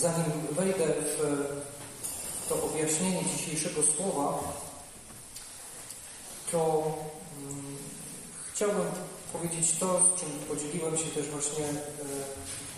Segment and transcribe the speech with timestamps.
[0.00, 1.18] zanim wejdę w
[2.48, 4.52] to objaśnienie dzisiejszego słowa,
[6.52, 6.92] to
[7.38, 7.76] mm,
[8.52, 8.86] chciałbym
[9.32, 11.64] powiedzieć to, z czym podzieliłem się też właśnie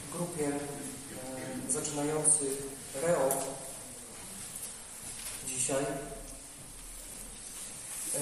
[0.06, 2.62] w grupie e, zaczynających
[3.02, 3.28] REO
[5.46, 5.84] dzisiaj.
[8.14, 8.18] E,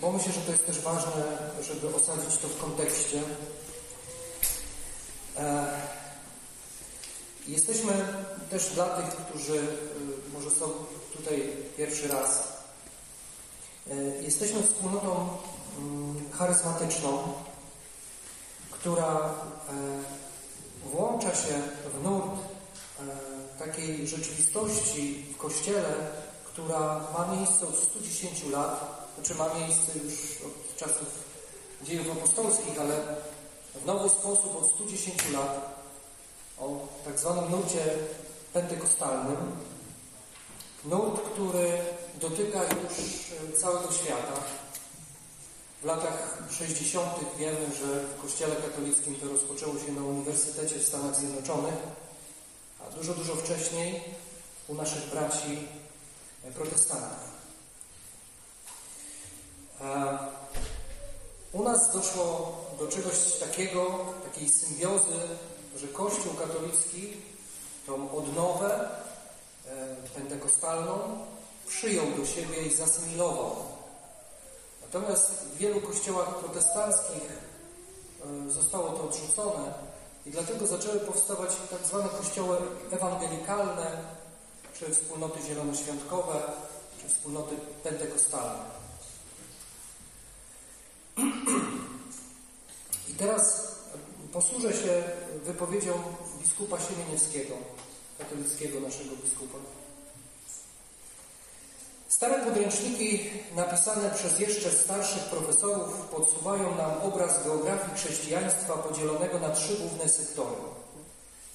[0.00, 1.22] bo myślę, że to jest też ważne,
[1.62, 3.22] żeby osadzić to w kontekście.
[7.48, 7.92] Jesteśmy
[8.50, 10.70] też dla tych, którzy e, może są
[11.16, 12.58] tutaj pierwszy raz.
[14.20, 15.28] Jesteśmy wspólnotą
[15.78, 17.32] mm, charyzmatyczną,
[18.70, 19.34] która
[20.84, 21.62] włącza się
[21.94, 22.40] w nurt
[23.58, 25.94] takiej rzeczywistości w Kościele,
[26.44, 30.14] która ma miejsce od 110 lat, znaczy ma miejsce już
[30.46, 31.08] od czasów
[31.82, 32.94] dziejów apostolskich, ale
[33.74, 35.77] w nowy sposób od 110 lat
[36.60, 37.84] o tak zwanym nurcie
[38.52, 39.36] pentekostalnym.
[40.84, 41.72] Nurt, który
[42.20, 44.32] dotyka już całego świata.
[45.82, 47.10] W latach 60.
[47.38, 51.74] wiemy, że w Kościele katolickim to rozpoczęło się na Uniwersytecie w Stanach Zjednoczonych,
[52.80, 54.04] a dużo, dużo wcześniej
[54.68, 55.68] u naszych braci
[56.54, 57.28] protestantów.
[61.52, 65.20] U nas doszło do czegoś takiego, takiej symbiozy,
[65.80, 67.16] że Kościół katolicki
[67.86, 68.88] tą odnowę
[69.66, 71.26] e, pentekostalną
[71.66, 73.56] przyjął do siebie i zasymilował.
[74.82, 79.74] Natomiast w wielu kościołach protestanckich e, zostało to odrzucone
[80.26, 82.56] i dlatego zaczęły powstawać tak zwane kościoły
[82.90, 84.04] ewangelikalne,
[84.78, 86.42] czy wspólnoty zielonoświątkowe,
[87.02, 88.64] czy wspólnoty pentekostalne.
[93.08, 93.67] I teraz
[94.32, 95.02] posłużę się
[95.44, 95.92] wypowiedzią
[96.40, 97.54] biskupa Siemieniewskiego,
[98.18, 99.58] katolickiego naszego biskupa.
[102.08, 109.76] Stare podręczniki napisane przez jeszcze starszych profesorów podsuwają nam obraz geografii chrześcijaństwa podzielonego na trzy
[109.76, 110.56] główne sektory.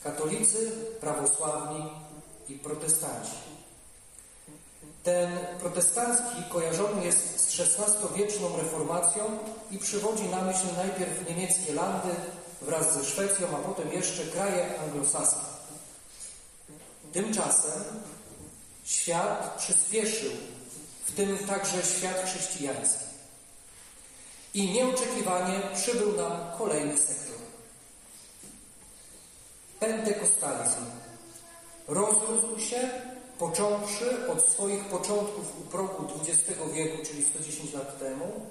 [0.03, 1.89] Katolicy, prawosławni
[2.49, 3.31] i protestanci.
[5.03, 9.23] Ten protestancki kojarzony jest z XVI-wieczną reformacją
[9.71, 12.09] i przywodzi na myśl najpierw niemieckie landy
[12.65, 15.53] wraz ze Szwecją, a potem jeszcze kraje anglosaskie.
[17.13, 17.83] Tymczasem
[18.83, 20.31] świat przyspieszył,
[21.05, 23.05] w tym także świat chrześcijański.
[24.53, 27.37] I nieoczekiwanie przybył nam kolejny sektor.
[29.79, 30.85] Pentekostalizm.
[31.87, 32.89] Rozrósł się
[33.39, 38.45] począwszy od swoich początków u progu XX wieku, czyli 110 lat temu,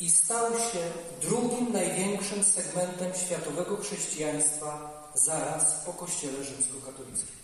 [0.00, 0.90] i stał się
[1.20, 7.36] drugim największym segmentem światowego chrześcijaństwa zaraz po Kościele rzymskokatolickim.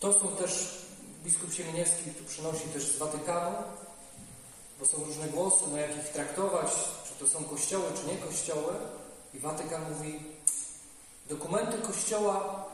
[0.00, 0.82] To są też,
[1.24, 3.56] biskup Siemieniewski tu przynosi też z Watykanu,
[4.80, 6.70] bo są różne głosy, na jakich traktować,
[7.08, 8.74] czy to są kościoły, czy nie kościoły.
[9.34, 10.20] I Watykan mówi,
[11.28, 12.64] Dokumenty Kościoła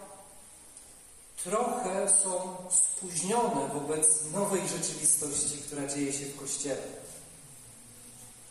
[1.45, 6.83] trochę są spóźnione wobec nowej rzeczywistości, która dzieje się w Kościele.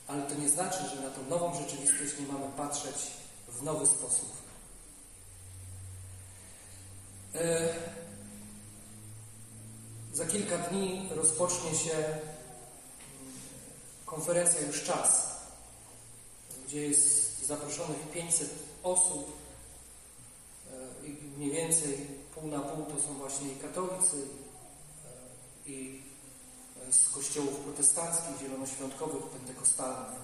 [0.08, 2.96] Ale to nie znaczy, że na tą nową rzeczywistość nie mamy patrzeć
[3.48, 4.32] w nowy sposób.
[7.36, 7.74] E,
[10.14, 12.20] za kilka dni rozpocznie się
[14.06, 15.38] konferencja Już Czas,
[16.68, 18.50] gdzie jest zaproszonych 500
[18.84, 19.44] osób
[21.38, 26.02] mniej więcej pół na pół to są właśnie i katolicy, e, i
[26.90, 30.20] e, z kościołów protestanckich, zielonoświątkowych, pentekostalnych.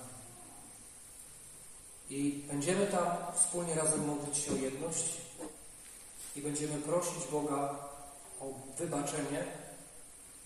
[2.09, 5.06] I będziemy tam wspólnie razem modlić się o jedność
[6.35, 7.75] i będziemy prosić Boga
[8.41, 8.46] o
[8.78, 9.44] wybaczenie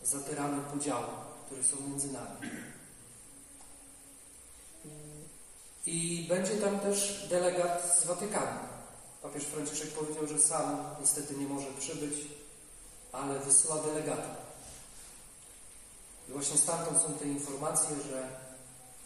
[0.03, 1.13] za te rany podziału,
[1.45, 2.50] które są między nami.
[5.85, 8.73] I będzie tam też delegat z Watykanu.
[9.24, 12.28] Papież Franciszek powiedział, że sam niestety nie może przybyć,
[13.12, 14.36] ale wysyła delegata.
[16.30, 18.30] I właśnie stamtąd są te informacje, że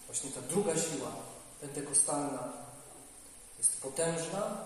[0.07, 1.11] właśnie ta druga siła
[1.61, 2.53] pentekostalna
[3.57, 4.65] jest potężna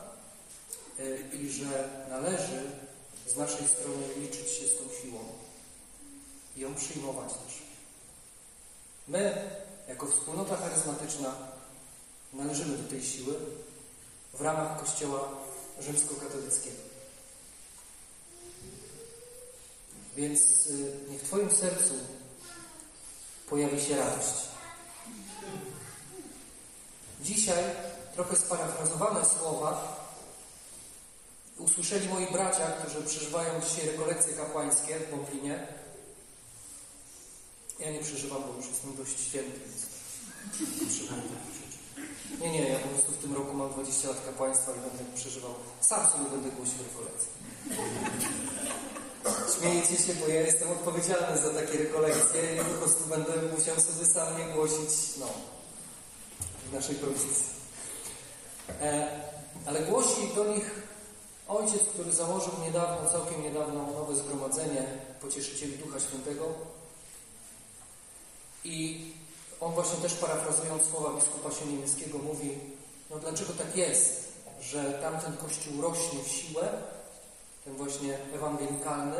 [1.00, 2.72] y, i że należy
[3.28, 5.20] z naszej strony liczyć się z tą siłą
[6.58, 7.62] i ją przyjmować też.
[9.08, 9.52] My,
[9.88, 11.36] jako wspólnota charyzmatyczna,
[12.34, 13.36] należymy do tej siły
[14.34, 15.30] w ramach Kościoła
[15.80, 16.82] rzymskokatolickiego.
[20.16, 21.94] Więc y, niech w Twoim sercu
[23.50, 24.34] pojawi się radość.
[27.22, 27.64] Dzisiaj
[28.16, 30.02] trochę sparafrazowane słowa
[31.58, 35.68] usłyszeli moi bracia, którzy przeżywają dzisiaj rekolekcje kapłańskie w Bąblinie.
[37.80, 39.86] Ja nie przeżywam, bo już jestem dość święty, więc
[42.40, 45.54] nie, nie, ja po prostu w tym roku mam 20 lat kapłaństwa i będę przeżywał.
[45.82, 47.30] Sam sobie będę głosił rekolekcje.
[49.60, 54.06] Śmiejecie się, bo ja jestem odpowiedzialny za takie rekolekcje i po prostu będę musiał sobie
[54.06, 55.28] sam nie głosić, no,
[56.70, 57.46] w naszej prowincji.
[58.82, 59.22] E,
[59.66, 60.82] ale głosi do nich
[61.48, 64.84] ojciec, który założył niedawno, całkiem niedawno nowe zgromadzenie
[65.22, 66.46] Pocieszycieli Ducha Świętego
[68.64, 69.12] i
[69.62, 72.60] on właśnie też parafrazując słowa biskupa Siemińskiego mówi,
[73.10, 76.70] no dlaczego tak jest, że tamten kościół rośnie w siłę,
[77.66, 79.18] ten właśnie ewangelikalny,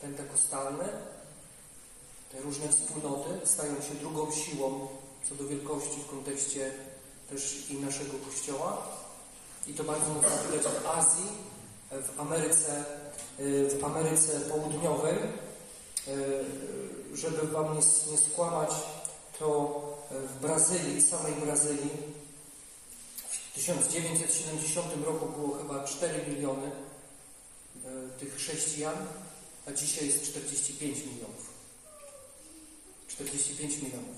[0.00, 0.84] pentekostalny,
[2.32, 4.88] te różne wspólnoty stają się drugą siłą
[5.28, 6.72] co do wielkości w kontekście
[7.30, 8.82] też i naszego Kościoła.
[9.66, 11.28] I to bardzo mocno widać w Azji,
[11.90, 12.84] w Ameryce,
[13.80, 15.14] w Ameryce Południowej.
[17.14, 17.76] Żeby Wam
[18.10, 18.70] nie skłamać,
[19.38, 19.80] to
[20.10, 21.90] w Brazylii, samej Brazylii,
[23.50, 29.06] w 1970 roku było chyba 4 miliony e, tych chrześcijan,
[29.66, 31.50] a dzisiaj jest 45 milionów.
[33.08, 34.16] 45 milionów.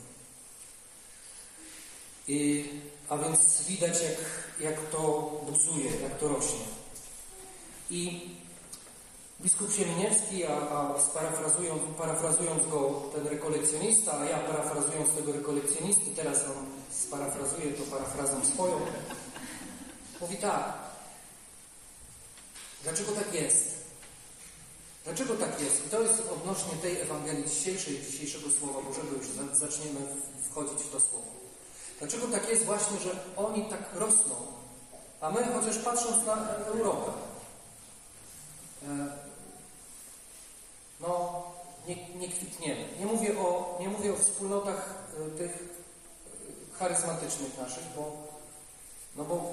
[2.28, 2.64] I,
[3.08, 4.19] a więc widać, jak,
[4.61, 5.00] jak to
[5.50, 6.66] buzuje, jak to rośnie.
[7.90, 8.31] I
[9.42, 16.44] biskup Siemieniewski, a, a sparafrazując, parafrazując go ten rekolekcjonista, a ja parafrazując tego rekolekcjonisty, teraz
[16.44, 18.81] on sparafrazuje to parafrazą swoją,
[20.20, 20.72] mówi tak.
[22.82, 23.81] Dlaczego tak jest?
[25.04, 25.87] Dlaczego tak jest?
[25.87, 29.26] I to jest odnośnie tej Ewangelii dzisiejszej, dzisiejszego Słowa Bożego, już
[29.58, 30.00] zaczniemy
[30.50, 31.31] wchodzić w to Słowo.
[31.98, 34.34] Dlaczego tak jest właśnie, że oni tak rosną,
[35.20, 37.12] a my chociaż patrząc na Europę,
[38.88, 39.30] e,
[41.00, 41.43] no
[41.88, 42.88] nie, nie kwitniemy.
[42.99, 44.94] Nie mówię, o, nie mówię o wspólnotach
[45.26, 48.17] e, tych e, charyzmatycznych naszych, bo,
[49.17, 49.52] no bo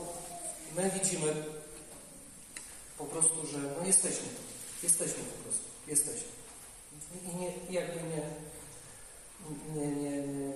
[0.75, 1.35] my widzimy
[2.97, 4.27] po prostu, że no jesteśmy
[4.83, 5.63] Jesteśmy po prostu.
[5.88, 6.27] Jesteśmy.
[7.33, 8.21] I nie, jakby nie,
[9.75, 10.53] nie, nie, nie,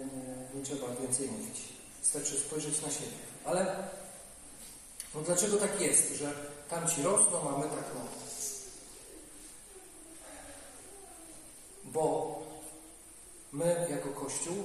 [0.55, 1.61] nie trzeba więcej mówić.
[2.01, 3.17] Wystarczy spojrzeć na siebie.
[3.45, 3.87] Ale
[5.15, 6.33] no dlaczego tak jest, że
[6.69, 8.01] tamci rosną, a my tak no?
[11.93, 12.39] Bo
[13.51, 14.55] my jako Kościół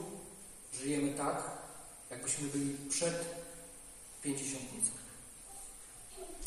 [0.73, 1.51] żyjemy tak,
[2.11, 3.25] jakbyśmy byli przed
[4.23, 4.91] pięćdziesiątnicą.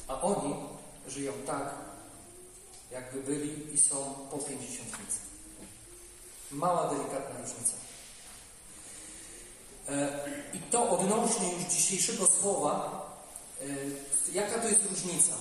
[0.07, 0.55] A oni
[1.07, 1.75] żyją tak,
[2.91, 5.19] jakby byli i są po pięćdziesiątnicy.
[6.51, 7.73] Mała, delikatna różnica.
[9.89, 10.19] E,
[10.53, 13.05] I to odnośnie już dzisiejszego słowa,
[13.61, 13.65] e,
[14.33, 15.33] jaka to jest różnica.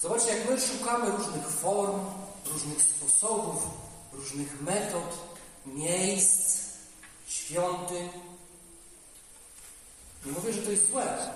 [0.00, 2.00] Zobaczcie, jak my szukamy różnych form,
[2.46, 3.62] różnych sposobów,
[4.12, 5.18] różnych metod,
[5.66, 6.58] miejsc,
[7.28, 8.08] świątyń.
[10.26, 11.30] Nie mówię, że to jest złe,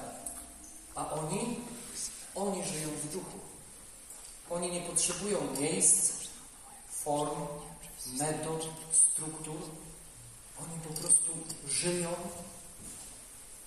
[0.94, 1.60] a oni,
[2.34, 3.38] oni żyją w duchu.
[4.50, 6.12] Oni nie potrzebują miejsc,
[6.90, 7.46] form,
[8.06, 9.56] metod, struktur.
[10.58, 11.32] Oni po prostu
[11.68, 12.10] żyją.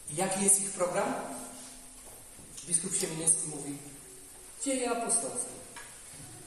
[0.10, 1.14] Jaki jest ich program?
[2.68, 3.78] Biskup Siemieniecki mówi
[4.66, 5.54] dzieje apostolskie.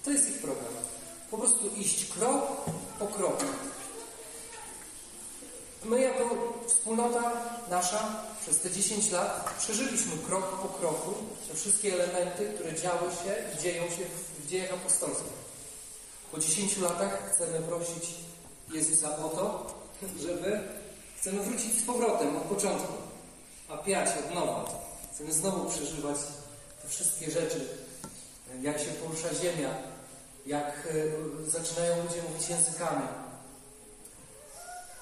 [0.04, 0.74] To jest ich program.
[1.30, 2.42] Po prostu iść krok
[2.98, 3.44] po kroku.
[5.84, 7.32] My jako wspólnota
[7.70, 11.14] nasza przez te 10 lat przeżyliśmy krok po kroku
[11.48, 14.04] te wszystkie elementy, które działy się i dzieją się
[14.38, 15.46] w dziejach apostolskich.
[16.32, 18.14] Po 10 latach chcemy prosić
[18.72, 19.74] Jezusa o to,
[20.26, 20.60] żeby
[21.20, 22.92] chcemy wrócić z powrotem od początku,
[23.68, 24.64] a piać od nowa.
[25.14, 26.16] Chcemy znowu przeżywać
[26.82, 27.68] te wszystkie rzeczy,
[28.62, 29.70] jak się porusza ziemia,
[30.46, 30.88] jak
[31.46, 33.08] e, zaczynają ludzie mówić językami,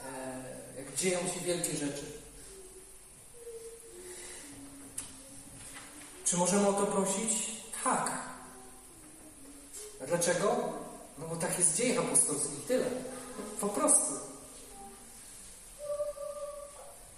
[0.04, 2.04] e, jak dzieją się wielkie rzeczy.
[6.24, 7.50] Czy możemy o to prosić?
[7.84, 8.10] Tak.
[10.08, 10.72] Dlaczego?
[11.18, 12.86] No bo tak jest w dziejach apostolskich, tyle.
[13.60, 14.14] Po prostu.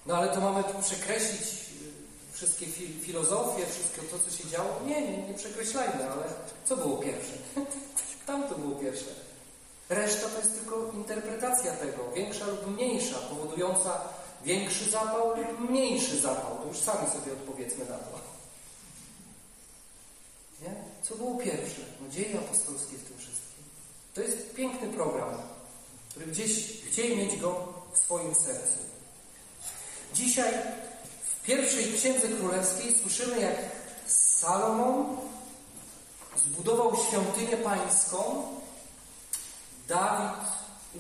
[0.07, 2.67] No ale to mamy tu przekreślić y, wszystkie
[3.03, 4.81] filozofie, wszystko to, co się działo?
[4.87, 6.25] Nie, nie, nie przekreślajmy, ale
[6.65, 7.33] co było pierwsze?
[8.27, 9.11] Tam to było pierwsze.
[9.89, 14.01] Reszta to jest tylko interpretacja tego, większa lub mniejsza, powodująca
[14.45, 16.59] większy zapał lub mniejszy zapał.
[16.59, 18.21] To już sami sobie odpowiedzmy na to.
[20.63, 20.75] Nie?
[21.03, 21.81] Co było pierwsze?
[22.01, 23.65] No dzieje apostolskie w tym wszystkim.
[24.15, 25.35] To jest piękny program,
[26.11, 28.79] który gdzieś chcieli mieć go w swoim sercu.
[30.15, 30.53] Dzisiaj
[31.23, 33.57] w pierwszej Księdze Królewskiej słyszymy, jak
[34.07, 35.17] Salomon
[36.45, 38.43] zbudował świątynię pańską.
[39.89, 40.41] Dawid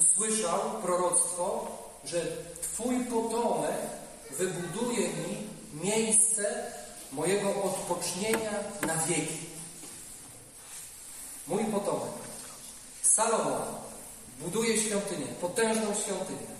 [0.00, 1.66] usłyszał proroctwo,
[2.04, 2.26] że
[2.62, 3.76] Twój potomek
[4.30, 5.48] wybuduje mi
[5.84, 6.72] miejsce
[7.12, 8.50] mojego odpocznienia
[8.86, 9.46] na wieki.
[11.46, 12.12] Mój potomek.
[13.02, 13.62] Salomon
[14.40, 16.56] buduje świątynię, potężną świątynię.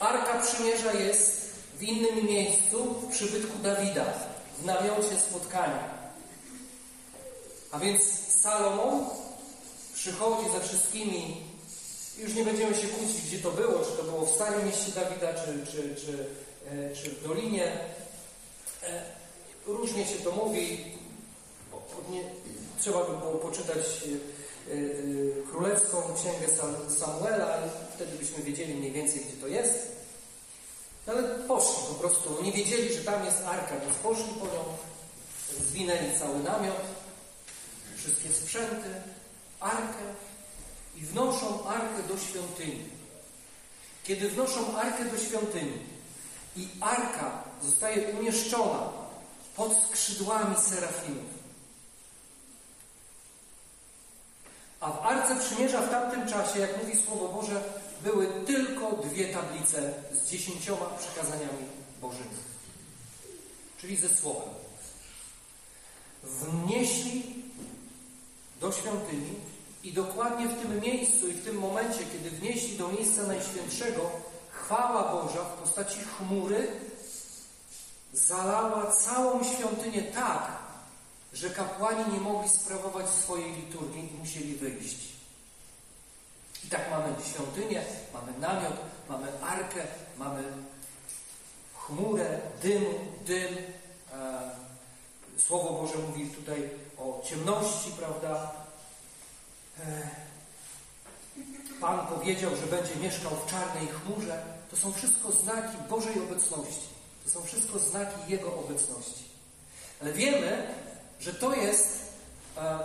[0.00, 4.04] Arka Przymierza jest w innym miejscu, w przybytku Dawida,
[4.58, 5.95] w namiocie spotkania.
[7.70, 8.02] A więc
[8.40, 9.04] Salomon
[9.94, 11.46] przychodzi ze wszystkimi,
[12.18, 15.34] już nie będziemy się kłócić, gdzie to było, czy to było w Starym Mieście Dawida,
[15.34, 16.26] czy, czy, czy,
[16.70, 17.66] e, czy w Dolinie.
[18.82, 19.02] E,
[19.66, 20.84] różnie się to mówi.
[22.80, 24.72] Trzeba by było poczytać e,
[25.50, 26.46] królewską księgę
[26.98, 27.58] Samuela,
[27.94, 29.96] wtedy byśmy wiedzieli mniej więcej, gdzie to jest.
[31.06, 32.42] Ale poszli po prostu.
[32.42, 34.64] Nie wiedzieli, że tam jest arka, więc poszli po nią,
[35.68, 36.95] zwinęli cały namiot,
[37.96, 38.90] wszystkie sprzęty,
[39.60, 40.04] arkę
[40.96, 42.84] i wnoszą arkę do świątyni.
[44.04, 45.78] Kiedy wnoszą arkę do świątyni
[46.56, 48.88] i arka zostaje umieszczona
[49.56, 51.36] pod skrzydłami serafimów,
[54.80, 57.62] a w Arce Przymierza w tamtym czasie, jak mówi Słowo Boże,
[58.02, 61.66] były tylko dwie tablice z dziesięcioma przekazaniami
[62.00, 62.36] Bożymi,
[63.80, 64.48] czyli ze Słowem.
[66.22, 67.45] Wnieśli
[68.60, 69.34] do świątyni
[69.84, 74.10] i dokładnie w tym miejscu i w tym momencie, kiedy wnieśli do miejsca Najświętszego,
[74.50, 76.68] chwała Boża w postaci chmury
[78.12, 80.58] zalała całą świątynię tak,
[81.32, 84.96] że kapłani nie mogli sprawować swojej liturgii musieli wyjść.
[86.64, 87.82] I tak mamy świątynię,
[88.14, 88.76] mamy namiot,
[89.08, 89.82] mamy arkę,
[90.18, 90.42] mamy
[91.74, 92.94] chmurę, dymu,
[93.26, 93.54] dym.
[94.12, 94.45] E,
[95.46, 98.52] Słowo Boże mówi tutaj o ciemności, prawda?
[99.80, 100.10] E,
[101.80, 104.42] Pan powiedział, że będzie mieszkał w czarnej chmurze.
[104.70, 106.88] To są wszystko znaki Bożej obecności.
[107.24, 109.24] To są wszystko znaki Jego obecności.
[110.00, 110.74] Ale wiemy,
[111.20, 112.12] że to jest
[112.58, 112.78] e,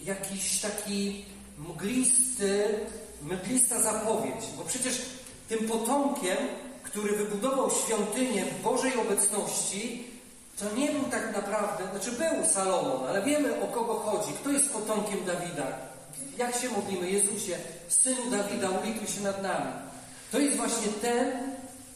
[0.00, 1.24] jakiś taki
[1.58, 2.80] mglisty,
[3.22, 5.02] mglista zapowiedź, bo przecież
[5.48, 6.38] tym potomkiem,
[6.82, 10.13] który wybudował świątynię Bożej obecności,
[10.58, 14.32] to nie był tak naprawdę, znaczy był Salomon, ale wiemy o kogo chodzi.
[14.32, 15.66] Kto jest potomkiem Dawida?
[16.38, 17.10] Jak się modlimy?
[17.10, 17.58] Jezusie,
[17.88, 19.72] Synu Dawida, ulituj się nad nami.
[20.32, 21.32] To jest właśnie ten,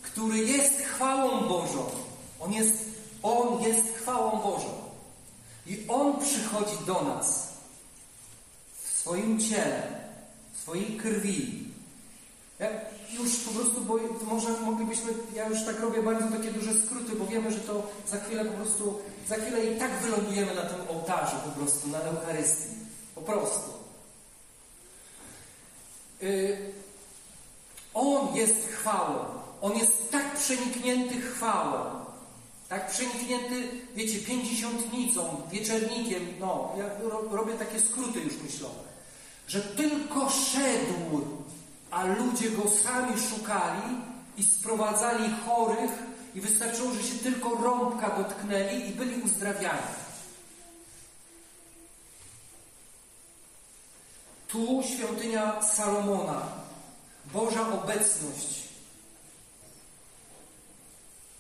[0.03, 1.91] który jest chwałą Bożą.
[2.41, 2.75] On jest,
[3.23, 4.89] on jest chwałą Bożą.
[5.67, 7.49] I On przychodzi do nas
[8.83, 9.83] w swoim ciele,
[10.53, 11.68] w swojej krwi.
[12.59, 12.69] Ja
[13.11, 17.27] już po prostu, bo może moglibyśmy, ja już tak robię bardzo takie duże skróty, bo
[17.27, 18.99] wiemy, że to za chwilę po prostu,
[19.29, 22.75] za chwilę i tak wylądujemy na tym ołtarzu po prostu, na Eucharystii.
[23.15, 23.71] Po prostu.
[26.21, 26.59] Yy,
[27.95, 29.25] on jest chwałą.
[29.61, 31.85] On jest tak przeniknięty chwałą,
[32.69, 36.85] tak przeniknięty, wiecie, pięćdziesiątnicą, wieczernikiem, no, ja
[37.31, 38.81] robię takie skróty już myślowe,
[39.49, 41.23] że tylko szedł,
[41.91, 43.83] a ludzie go sami szukali
[44.37, 45.93] i sprowadzali chorych
[46.35, 49.99] i wystarczyło, że się tylko rąbka dotknęli i byli uzdrawiani.
[54.49, 56.43] Tu świątynia Salomona,
[57.33, 58.69] Boża obecność,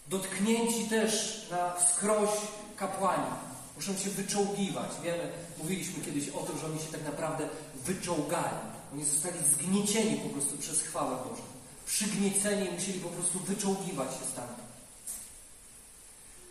[0.08, 2.30] Dotknięci też na wskroś
[2.76, 3.30] kapłani.
[3.76, 4.90] Muszą się wyczołgiwać.
[5.02, 8.77] Wiemy, mówiliśmy kiedyś o tym, że oni się tak naprawdę wyczołgali.
[8.92, 11.42] Oni zostali zgniecieni po prostu przez chwałę Bożą.
[11.86, 14.68] Przygnieceni musieli po prostu wyczołgiwać się stamtąd.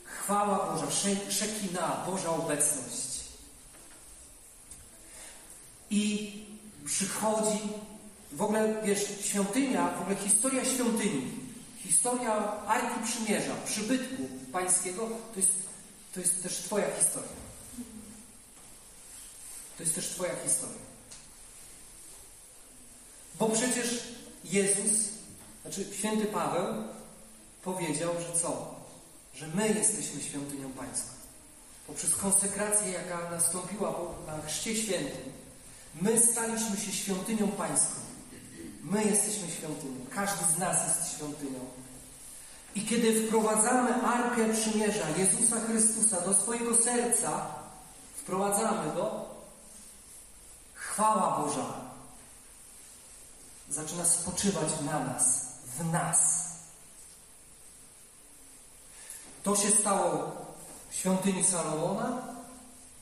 [0.03, 0.91] Chwała Boża,
[1.29, 3.07] szekina, Boża obecność.
[5.89, 6.33] I
[6.85, 7.59] przychodzi,
[8.31, 11.47] w ogóle, wiesz, świątynia, w ogóle historia świątyni
[11.87, 15.51] Historia Arki Przymierza, przybytku pańskiego, to jest,
[16.13, 17.29] to jest też Twoja historia.
[19.77, 20.96] To jest też Twoja historia.
[23.39, 24.03] Bo przecież
[24.43, 25.09] Jezus,
[25.61, 26.73] znaczy święty Paweł
[27.63, 28.75] powiedział, że co?
[29.33, 31.09] Że my jesteśmy świątynią pańską.
[31.87, 33.93] Poprzez konsekrację, jaka nastąpiła
[34.27, 35.31] na Chrzcie Świętym,
[36.01, 37.99] my staliśmy się świątynią pańską.
[38.83, 40.05] My jesteśmy świątynią.
[40.15, 41.59] Każdy z nas jest świątynią.
[42.75, 47.45] I kiedy wprowadzamy Arkę Przymierza Jezusa Chrystusa do swojego serca,
[48.15, 49.25] wprowadzamy go,
[50.73, 51.86] chwała Boża
[53.69, 55.45] zaczyna spoczywać na nas,
[55.77, 56.47] w nas.
[59.43, 60.31] To się stało
[60.89, 62.21] w świątyni Salomona,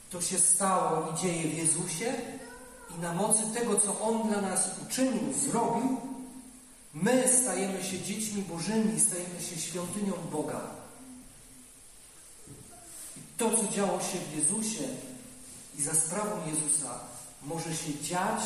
[0.10, 2.14] to się stało i dzieje w Jezusie
[2.98, 5.98] i na mocy tego, co On dla nas uczynił, zrobił,
[6.94, 10.62] my stajemy się dziećmi Bożymi, stajemy się świątynią Boga.
[13.18, 14.84] I to, co działo się w Jezusie
[15.78, 17.00] i za sprawą Jezusa,
[17.44, 18.42] może się dziać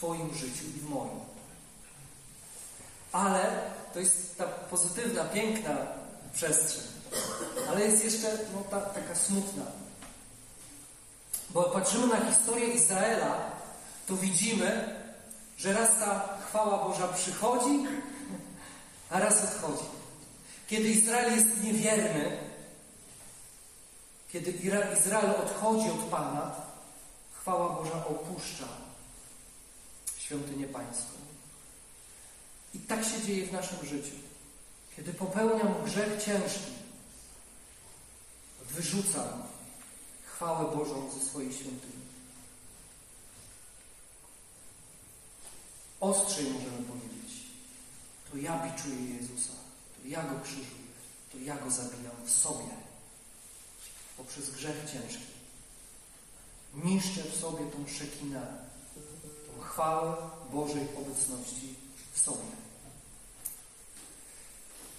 [0.00, 1.20] Twoim życiu i w moim.
[3.12, 3.60] Ale
[3.94, 5.76] to jest ta pozytywna, piękna
[6.34, 6.82] przestrzeń.
[7.68, 9.62] Ale jest jeszcze no, ta, taka smutna.
[11.50, 13.50] Bo jak patrzymy na historię Izraela,
[14.06, 14.96] to widzimy,
[15.58, 17.86] że raz ta chwała Boża przychodzi,
[19.10, 19.88] a raz odchodzi.
[20.68, 22.36] Kiedy Izrael jest niewierny,
[24.32, 24.50] kiedy
[25.00, 26.54] Izrael odchodzi od Pana,
[27.32, 28.89] chwała Boża opuszcza
[30.30, 31.12] świątynię Pańską.
[32.74, 34.16] I tak się dzieje w naszym życiu.
[34.96, 36.72] Kiedy popełniam grzech ciężki,
[38.70, 39.42] wyrzucam
[40.24, 42.02] chwałę Bożą ze swojej świątyni.
[46.00, 47.32] Ostrzej możemy powiedzieć.
[48.30, 49.52] To ja biczuję Jezusa,
[50.02, 50.90] to ja Go krzyżuję,
[51.32, 52.74] to ja Go zabijam w sobie
[54.16, 55.30] poprzez grzech ciężki.
[56.74, 58.69] Niszczę w sobie tą szekinę,
[59.70, 60.16] chwałę
[60.52, 61.74] Bożej obecności
[62.12, 62.50] w sobie.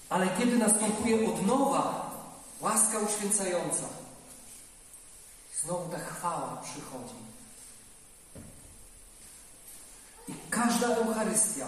[0.09, 2.11] Ale kiedy następuje odnowa,
[2.61, 3.83] łaska uświęcająca,
[5.63, 7.15] znowu ta chwała przychodzi.
[10.27, 11.67] I każda Eucharystia,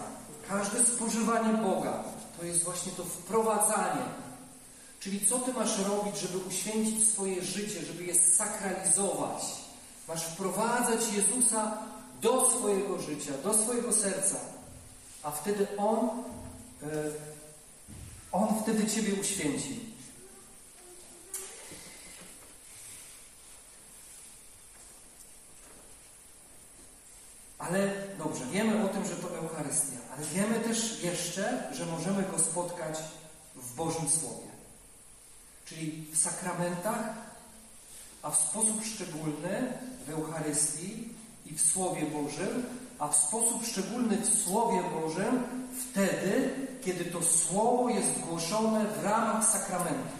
[0.50, 2.03] każde spożywanie Boga
[2.39, 4.05] to jest właśnie to wprowadzanie.
[5.00, 9.43] Czyli co Ty masz robić, żeby uświęcić swoje życie, żeby je sakralizować?
[10.07, 11.77] Masz wprowadzać Jezusa
[12.24, 14.39] do swojego życia, do swojego serca,
[15.24, 16.10] a wtedy On,
[16.84, 16.88] e,
[18.32, 19.94] On wtedy Ciebie uświęci.
[27.58, 32.39] Ale dobrze, wiemy o tym, że to Eucharystia, ale wiemy też jeszcze, że możemy Go
[32.39, 33.00] spotkać
[33.56, 34.47] w Bożym Słowie.
[35.65, 37.13] Czyli w sakramentach,
[38.21, 39.74] a w sposób szczególny
[40.08, 41.10] w Eucharystii
[41.45, 42.63] i w Słowie Bożym,
[42.99, 45.43] a w sposób szczególny w Słowie Bożym
[45.89, 46.49] wtedy,
[46.86, 50.17] kiedy to Słowo jest głoszone w ramach sakramentu.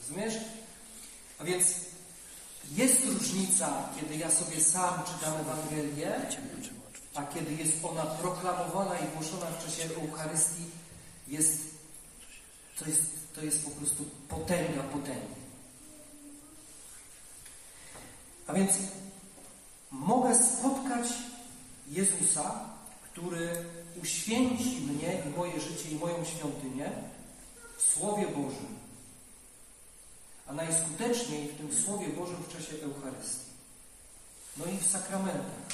[0.00, 0.34] Rozumiesz?
[1.38, 1.74] A więc
[2.76, 6.20] jest różnica, kiedy ja sobie sam czytam Ewangelię,
[7.14, 10.64] a kiedy jest ona proklamowana i głoszona w czasie Eucharystii,
[11.28, 11.60] jest,
[12.78, 13.02] to, jest,
[13.34, 15.38] to jest po prostu potęga potęgi.
[18.46, 18.72] A więc
[19.90, 21.08] mogę spotkać
[21.88, 22.60] Jezusa,
[23.12, 23.64] który
[24.02, 26.92] uświęci mnie i moje życie i moją świątynię
[27.78, 28.78] w Słowie Bożym
[30.48, 33.48] a najskuteczniej w tym Słowie Bożym w czasie Eucharystii.
[34.56, 35.68] No i w sakramentach.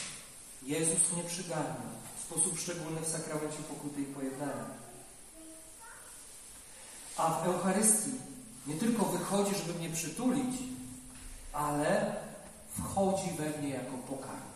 [0.62, 4.64] Jezus mnie przygarnia w sposób szczególny w sakramencie pokuty i pojednania.
[7.16, 8.10] A w Eucharystii
[8.66, 10.56] nie tylko wychodzi, żeby mnie przytulić,
[11.52, 12.16] ale
[12.78, 14.54] wchodzi we mnie jako pokarm.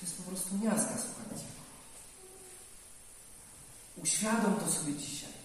[0.00, 1.46] To jest po prostu miazga, słuchajcie.
[3.96, 5.38] Uświadom to sobie dzisiaj.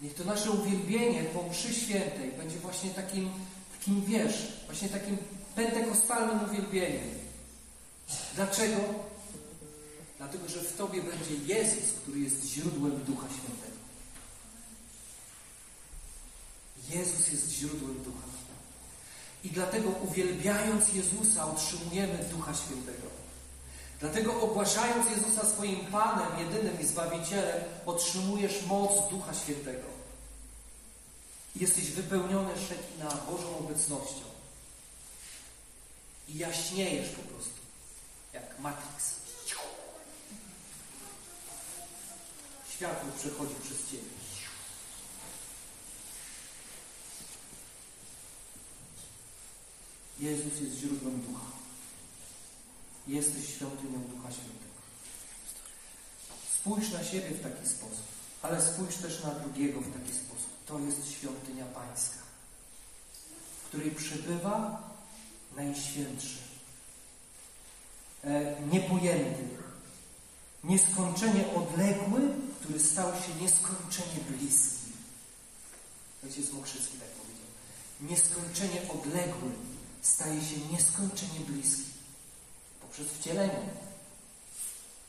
[0.00, 3.30] Niech to nasze uwielbienie po mszy świętej będzie właśnie takim,
[3.78, 5.16] takim wiesz, właśnie takim
[5.54, 7.08] pentekostalnym uwielbieniem.
[8.34, 8.76] Dlaczego?
[10.18, 13.76] Dlatego, że w Tobie będzie Jezus, który jest źródłem Ducha Świętego.
[16.90, 18.26] Jezus jest źródłem Ducha.
[19.44, 23.06] I dlatego uwielbiając Jezusa otrzymujemy Ducha Świętego.
[24.00, 29.86] Dlatego ogłaszając Jezusa swoim Panem, jedynym i Zbawicielem, otrzymujesz moc Ducha Świętego.
[31.56, 32.52] Jesteś wypełniony
[32.98, 34.24] na Bożą obecnością.
[36.28, 37.60] I jaśniejesz po prostu,
[38.32, 39.12] jak Matrix.
[42.70, 44.21] Światło przechodzi przez Ciebie.
[50.22, 51.46] Jezus jest źródłem ducha.
[53.06, 54.78] Jesteś świątynią Ducha Świętego.
[56.54, 58.06] Spójrz na siebie w taki sposób,
[58.42, 60.50] ale spójrz też na drugiego w taki sposób.
[60.66, 62.18] To jest świątynia Pańska,
[63.62, 64.82] w której przebywa
[65.56, 66.38] Najświętszy,
[68.24, 69.48] e, niepojęty,
[70.64, 72.20] nieskończenie odległy,
[72.60, 74.92] który stał się nieskończenie bliski.
[76.24, 77.46] Ojciec Mokrzycki tak powiedział.
[78.00, 79.50] Nieskończenie odległy
[80.02, 81.92] staje się nieskończenie bliski
[82.80, 83.70] poprzez wcielenie,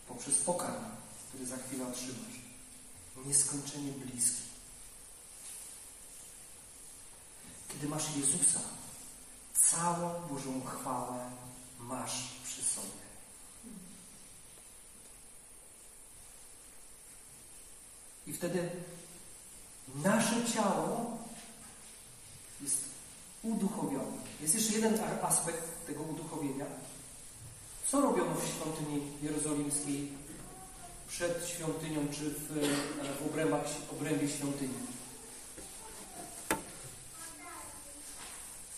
[0.08, 0.86] poprzez pokarm,
[1.28, 2.44] który za chwilę otrzymasz.
[3.26, 4.42] nieskończenie bliski.
[7.68, 8.60] Kiedy masz Jezusa,
[9.54, 11.32] całą Bożą chwałę
[11.80, 13.04] masz przy sobie.
[18.28, 18.70] I wtedy
[19.96, 21.18] nasze ciało
[22.62, 22.82] jest
[23.44, 24.23] uduchowione.
[24.44, 26.66] Jest jeszcze jeden aspekt tego uduchowienia.
[27.88, 30.12] Co robiono w świątyni jerozolimskiej
[31.08, 32.48] przed świątynią, czy w,
[33.20, 34.74] w obrębach, obrębie świątyni?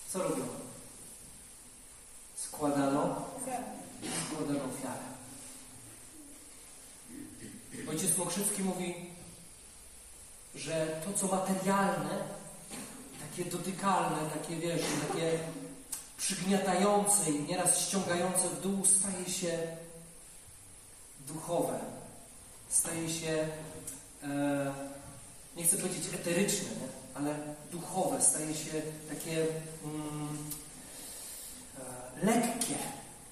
[0.09, 0.53] Co robiono?
[2.35, 3.25] Składano,
[4.27, 5.05] składano ofiarę.
[7.89, 8.95] Ojciec Mokrzycki mówi,
[10.55, 12.44] że to, co materialne,
[13.37, 15.39] takie dotykalne, takie, wiesz, takie
[16.17, 19.57] przygniatające i nieraz ściągające w dół, staje się
[21.27, 21.79] duchowe,
[22.69, 23.47] staje się,
[24.23, 24.73] e,
[25.55, 26.87] nie chcę powiedzieć eteryczne, nie?
[27.15, 27.35] ale
[27.71, 29.45] duchowe, staje się takie
[29.83, 30.37] mm,
[32.21, 32.75] e, lekkie,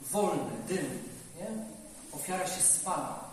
[0.01, 1.03] wolne, dym.
[1.37, 1.47] Nie?
[2.15, 3.23] Ofiara się spala.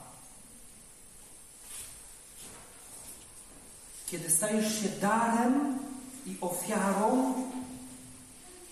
[4.07, 5.90] Kiedy stajesz się darem
[6.27, 7.35] i ofiarą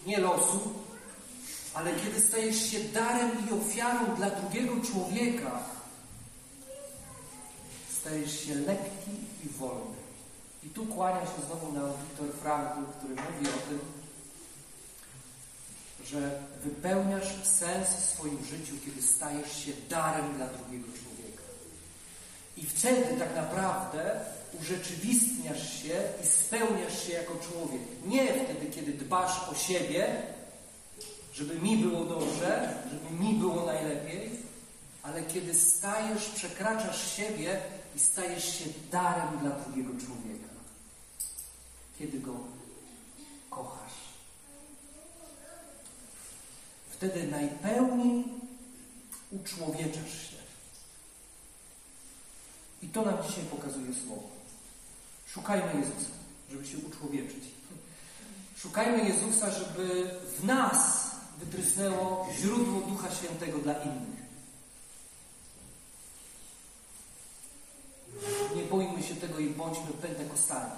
[0.06, 0.61] nie losu,
[1.74, 5.61] ale kiedy stajesz się darem i ofiarą dla drugiego człowieka,
[8.00, 9.11] stajesz się lekki
[9.44, 9.96] i wolny.
[10.64, 13.78] I tu kłania się znowu na Wiktor Frankl, który mówi o tym,
[16.04, 21.42] że wypełniasz sens w swoim życiu, kiedy stajesz się darem dla drugiego człowieka.
[22.56, 24.20] I wtedy tak naprawdę
[24.61, 27.81] urzeczywistniasz się i spełniasz się jako człowiek.
[28.07, 30.22] Nie wtedy, kiedy dbasz o siebie,
[31.33, 34.31] żeby mi było dobrze, żeby mi było najlepiej,
[35.02, 37.61] ale kiedy stajesz, przekraczasz siebie
[37.96, 40.48] i stajesz się darem dla drugiego człowieka.
[41.98, 42.35] Kiedy go
[43.50, 43.92] kochasz.
[46.90, 48.24] Wtedy najpełniej
[49.33, 50.37] uczłowieczasz się.
[52.83, 54.38] I to nam dzisiaj pokazuje Słowo.
[55.35, 56.11] Szukajmy Jezusa,
[56.51, 57.45] żeby się uczłowieczyć.
[58.57, 64.29] Szukajmy Jezusa, żeby w nas wytrysnęło źródło Ducha Świętego dla innych.
[68.57, 70.73] Nie bójmy się tego i bądźmy pentekostali.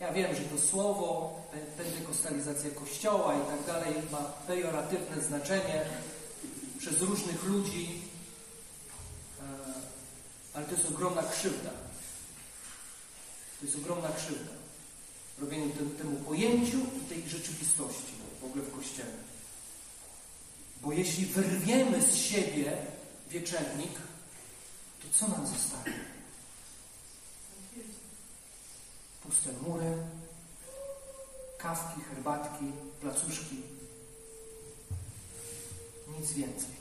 [0.00, 1.36] Ja wiem, że to słowo,
[1.76, 5.84] pentekostalizacja Kościoła i tak dalej ma pejoratywne znaczenie
[6.78, 8.02] przez różnych ludzi,
[9.40, 9.44] e,
[10.54, 11.70] ale to jest ogromna krzywda.
[13.58, 14.52] To jest ogromna krzywda.
[15.38, 19.12] Robienie temu pojęciu i tej rzeczywistości w ogóle w Kościele.
[20.82, 22.72] Bo jeśli wyrwiemy z siebie
[23.30, 23.92] wieczernik,
[25.02, 26.04] to co nam zostanie?
[29.22, 29.96] Puste mury,
[31.58, 32.64] kawki, herbatki,
[33.00, 33.62] placuszki.
[36.18, 36.78] Nic więcej.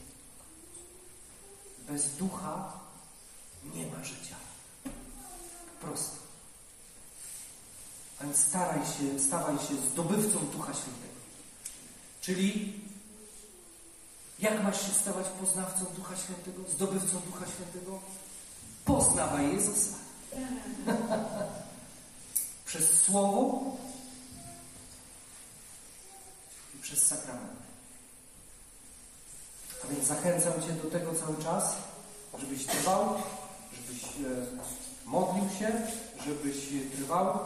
[1.87, 2.79] Bez ducha
[3.75, 4.35] nie ma życia.
[5.81, 6.26] Prosto.
[8.21, 11.17] Więc staraj się, stawaj się zdobywcą Ducha Świętego.
[12.21, 12.79] Czyli
[14.39, 17.99] jak masz się stawać poznawcą Ducha Świętego, zdobywcą Ducha Świętego?
[18.85, 19.95] Poznawaj Jezusa.
[22.67, 23.61] przez Słowo
[26.75, 27.57] i przez sakrament.
[29.83, 31.75] A więc zachęcam Cię do tego cały czas,
[32.39, 33.15] żebyś trwał,
[33.73, 34.09] żebyś e,
[35.05, 35.81] modlił się,
[36.25, 36.57] żebyś
[36.95, 37.39] trwał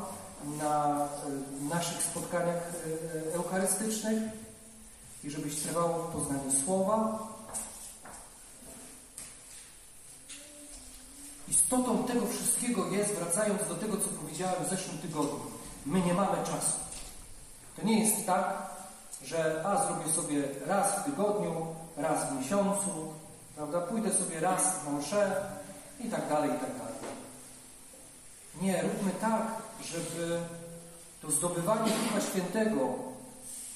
[0.60, 2.72] na e, naszych spotkaniach
[3.32, 4.24] e, eucharystycznych
[5.24, 7.28] i żebyś trwał w poznaniu Słowa.
[11.48, 15.40] Istotą tego wszystkiego jest, wracając do tego, co powiedziałem w zeszłym tygodniu,
[15.86, 16.78] my nie mamy czasu.
[17.76, 18.72] To nie jest tak,
[19.26, 23.14] że a zrobię sobie raz w tygodniu, raz w miesiącu,
[23.56, 23.82] prawda?
[23.82, 25.46] Pójdę sobie raz na mszę
[26.00, 26.94] i tak dalej, i tak dalej.
[28.62, 29.42] Nie, róbmy tak,
[29.84, 30.40] żeby
[31.22, 32.96] to zdobywanie Ducha Świętego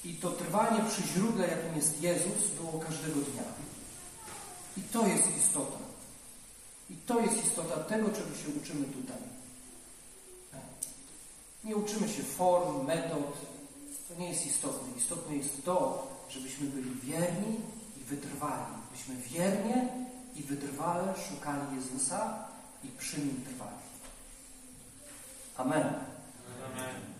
[0.04, 3.42] i to trwanie przy źródle, jakim jest Jezus, było każdego dnia.
[4.76, 5.78] I to jest istota.
[6.90, 9.36] I to jest istota tego, czego się uczymy tutaj.
[11.64, 13.32] Nie uczymy się form, metod.
[14.08, 14.88] To nie jest istotne.
[14.96, 17.60] Istotne jest to, żebyśmy byli wierni
[18.00, 18.74] i wytrwali.
[18.92, 19.88] Byśmy wiernie
[20.36, 22.44] i wytrwale szukali Jezusa
[22.84, 23.75] i przy Nim trwali.
[25.58, 25.86] Amen.
[26.66, 27.15] Amen.